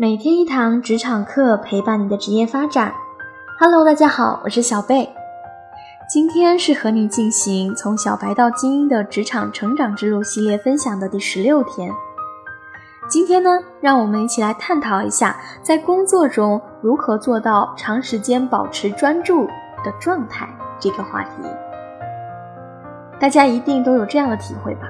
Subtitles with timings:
[0.00, 2.94] 每天一堂职场课，陪伴你的职业发展。
[3.58, 5.06] Hello，大家好，我是小贝。
[6.08, 11.92] 今天是和你进行从小白到精英的职场成长之路系列分享的第十六天。
[13.10, 19.44] 今天呢，让我们一起来探讨一下，在工作中如何做到长时间保持专注
[19.84, 20.48] 的状态
[20.78, 21.30] 这个话题。
[23.18, 24.88] 大家一定都有这样的体会吧？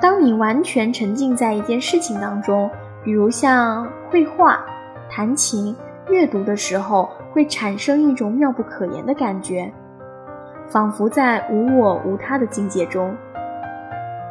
[0.00, 2.70] 当你完全沉浸在一件事情当中。
[3.02, 4.64] 比如像绘画、
[5.10, 5.74] 弹琴、
[6.08, 9.72] 阅读的时候，会产生一种妙不可言的感觉，
[10.68, 13.16] 仿佛在无我无他的境界中。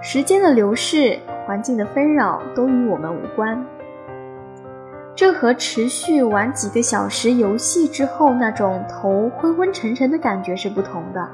[0.02, 3.66] 时间的流逝、环境的纷扰都与我们无关。
[5.16, 11.27] 这和持续玩几个小时游戏之后那种头昏昏沉沉的感觉是不同的。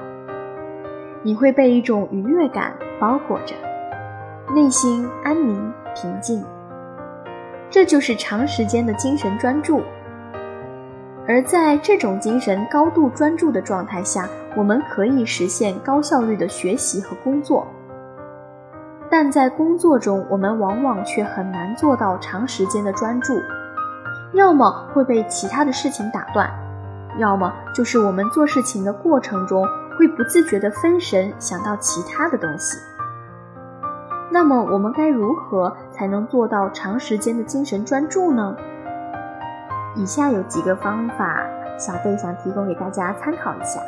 [1.22, 3.54] 你会被一种愉悦感包裹着，
[4.52, 6.44] 内心安宁平静。
[7.70, 9.82] 这就是长时间的精神专注，
[11.26, 17.66] 而在这种精神高度专注的状态下，我们可以实现高效率的学习和工作。
[19.10, 23.40] 但在工作中，我们往往却很难做到长时间的专注，
[24.32, 26.50] 要么会被其他的事情打断，
[27.18, 29.66] 要么就是我们做事情的过程中
[29.98, 32.78] 会不自觉地分神，想到其他的东西。
[34.30, 38.56] 那么我们该如何才能做到长时间的精神专注呢？
[39.94, 41.42] 以下有几个方法，
[41.78, 43.80] 小贝想提供给大家参考一下。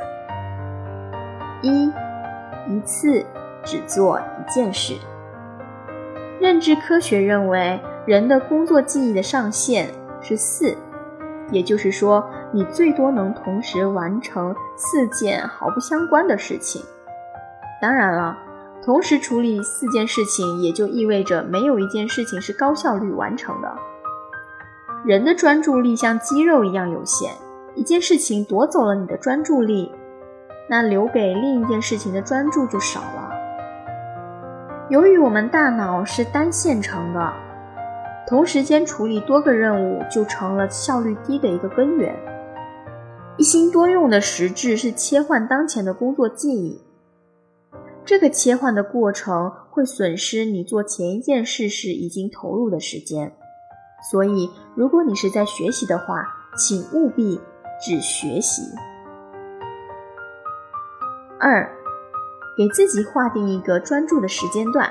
[1.61, 1.92] 一，
[2.69, 3.25] 一次
[3.64, 4.94] 只做一件事。
[6.41, 9.89] 认知科学认为，人的工作记忆的上限
[10.22, 10.75] 是四，
[11.50, 16.81] 也就是说，你最多能同时完成四件毫不相关的事情。
[17.83, 18.39] 当然了。
[18.89, 23.70] 同时处理四件事情，也就意味着没有一件事情是高效率完成的。
[25.05, 27.31] 人的专注力像肌肉一样有限，
[27.75, 29.92] 一件事情夺走了你的专注力，
[30.70, 33.31] 那留给另一件事情的专注就少了。
[34.88, 37.31] 由于我们大脑是单线程的，
[38.27, 42.16] 同时间处理多个任务就成了效率低的一个根源。
[43.37, 46.88] 一心多用的实质是切换当前的工作记忆。
[48.09, 53.31] 这个切换的过程会损失你做前一件事时已经投入的时间，
[54.11, 56.27] 所以如果你是在学习的话，
[56.57, 57.39] 请务必
[57.79, 58.63] 只学习。
[61.39, 61.71] 二，
[62.57, 64.91] 给自己划定一个专注的时间段。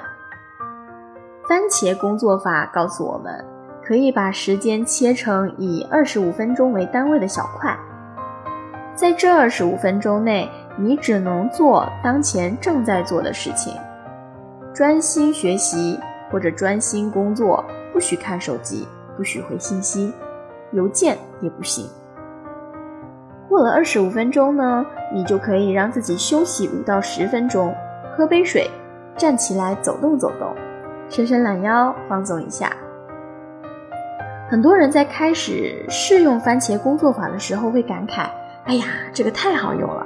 [1.50, 3.44] 番茄工作法告诉我们，
[3.84, 7.76] 可以把时间切成以二十五分钟为单位的小块，
[8.94, 10.48] 在这二十五分钟内。
[10.78, 13.74] 你只能做当前正在做的事情，
[14.74, 16.00] 专心学习
[16.32, 18.88] 或者专心工作，不许看手机，
[19.18, 20.14] 不许回信息，
[20.72, 21.90] 邮件也不行。
[23.50, 27.74] 过了二十五分钟呢，你就可以让自己休息五到十分钟，
[28.16, 28.70] 喝杯水，
[29.16, 30.54] 站起来走动走动，
[31.10, 32.72] 伸伸懒腰，放松一下。
[34.50, 38.28] 很多人在开始试用番茄工作法的时候会感慨
[38.66, 40.06] ：“哎呀，这个太好用了。”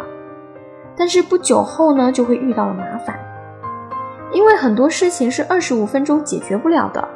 [0.98, 3.18] 但是不久后呢，就会遇到了麻烦，
[4.32, 7.08] 因为很多事情是二十五分钟解决不了的。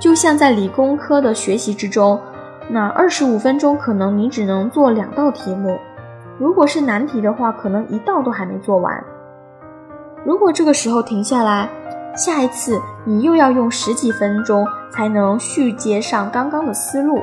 [0.00, 2.20] 就像在理工科的学习之中，
[2.68, 5.78] 那二十五分钟可能你只能做两道题目，
[6.38, 9.02] 如果是难题的话，可能一道都还没做完。
[10.24, 11.68] 如果这个时候停下来，
[12.16, 17.20] 下一次你又要用十几分钟才能续接上刚刚的思路，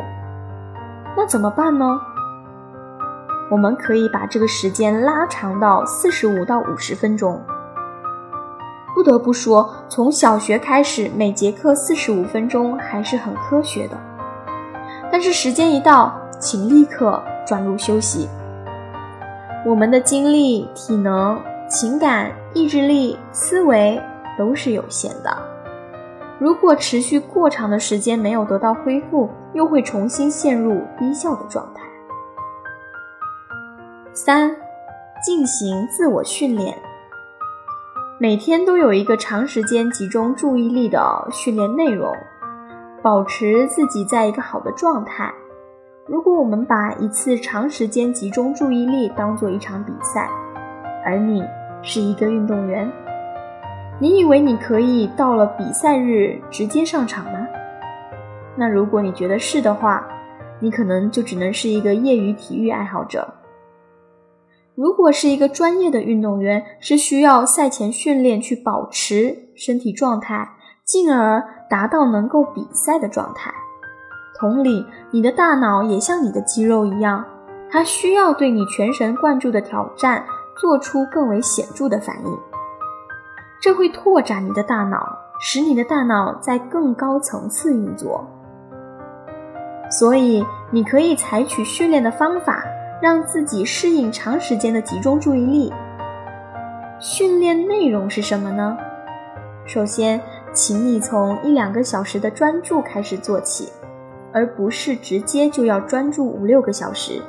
[1.17, 1.99] 那怎么办呢？
[3.51, 7.37] 我们可以把这个时间拉长到四十五到五十分钟。
[8.95, 13.97] 不得不说，从小学开始，每节课四十五分钟还是很科学的。
[15.11, 18.29] 但是时间一到，请立刻转入休息。
[19.65, 21.37] 我们的精力、体能、
[21.67, 24.01] 情感、意志力、思维
[24.37, 25.37] 都是有限的。
[26.39, 31.81] 如果持续过长的时间没有得到恢复，又会重新陷入低效的状态。
[34.13, 34.53] 三，
[35.23, 36.77] 进行自我训练。
[38.19, 42.13] 每天都有一个长时间集中注意力的训练内容，
[43.01, 45.33] 保持自己在一个好的状态。
[46.07, 50.29] 如果我们把一次长时间集中注意力当做一场比赛，
[51.05, 51.41] 而你
[51.81, 52.91] 是一个运动员，
[53.97, 57.47] 你以为你可以到了比赛日直接上场吗？
[58.57, 60.05] 那如果你觉得是的话，
[60.59, 63.25] 你可能就只能是一个业余体育爱好者。
[64.81, 70.49] 如果是一个专业的运动员，是需要赛前训练去保持身体状态，
[70.83, 71.39] 进而
[71.69, 73.53] 达到能够比赛的状态。
[74.39, 77.23] 同理，你的大脑也像你的肌肉一样，
[77.69, 80.25] 它需要对你全神贯注的挑战
[80.59, 82.35] 做出更为显著的反应。
[83.61, 88.27] 这会拓展你的大脑，使你的大脑在更高层次运作。
[89.91, 92.63] 所以，你可以采取训练的方法，
[93.01, 95.73] 让自己适应长时间的集中注意力。
[96.99, 98.77] 训练内容是什么呢？
[99.65, 100.21] 首先，
[100.53, 103.67] 请你从一两个小时的专注开始做起。
[104.33, 107.21] 而不是直接就要专注五六个小时。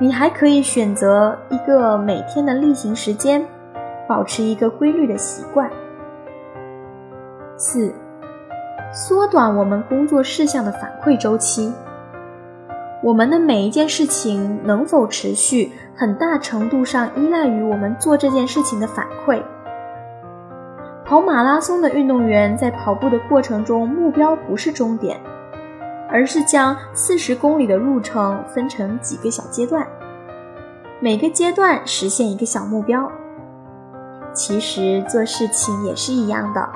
[0.00, 3.46] 你还可以选择一个每天的例行时间，
[4.08, 5.70] 保持一个规律的习惯。
[7.58, 7.92] 四、
[8.94, 11.70] 缩短我们工作事项的反馈周期。
[13.04, 19.42] 我们的每一件事情能否持续，很大程度上依赖于我们做这件事情的反馈。
[21.04, 25.20] 跑马拉松的运动员在跑步的过程中，目标不是终点。
[26.08, 29.86] 而是将四十公里的路程分成几个小阶段，
[31.00, 33.10] 每个阶段实现一个小目标。
[34.32, 36.66] 其实做事情也是一样的，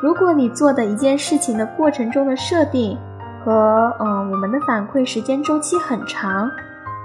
[0.00, 2.96] 如果你做的一件事情的过程中的设定
[3.44, 6.50] 和嗯我们的反馈时间周期很长，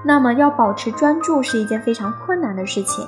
[0.05, 3.05] 那么要保持专注是一件非常困难的事情。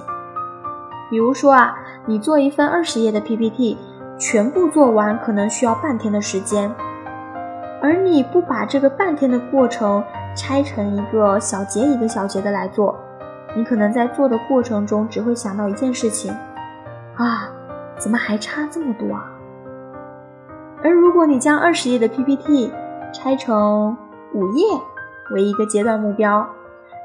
[1.09, 3.77] 比如说啊，你做一份二十页的 PPT，
[4.17, 6.69] 全部做完可能需要半天的时间。
[7.81, 10.03] 而你不把这个半天的过程
[10.35, 12.99] 拆成一个小节一个小节的来做，
[13.55, 16.33] 你可能在做的过程中只会想到一件事情：
[17.15, 17.49] 啊，
[17.97, 19.25] 怎么还差这么多啊？
[20.83, 22.71] 而如果你将二十页的 PPT
[23.23, 23.95] 拆成
[24.33, 24.65] 五页
[25.31, 26.43] 为一个阶段目标，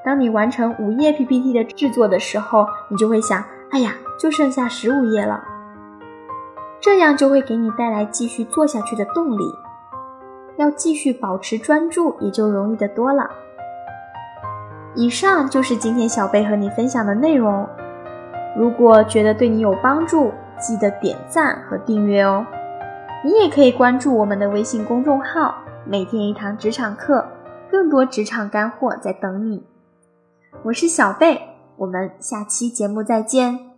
[0.02, 5.44] 当你完成五页 PPT 的制作的时候，你就会想：哎呀，就剩下十五页了。
[6.80, 9.44] 这样就会给你带来继续做下去的动力。
[10.56, 13.28] 要继续保持专注，也就容易的多了。
[14.94, 17.68] 以上就是今天小贝和你分享的内容。
[18.56, 22.46] 如果觉得对你有帮助，记得点赞和订阅哦。
[23.22, 25.54] 你也可以关注我们的微信公众号
[25.88, 27.24] “每天一堂职场课”，
[27.70, 29.64] 更多职场干货在等你。
[30.64, 31.40] 我是小贝，
[31.76, 33.75] 我们下期节目再见。